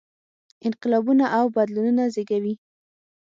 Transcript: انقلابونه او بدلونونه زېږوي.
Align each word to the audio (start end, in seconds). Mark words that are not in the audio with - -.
انقلابونه 0.67 1.25
او 1.37 1.45
بدلونونه 1.55 2.03
زېږوي. 2.13 2.53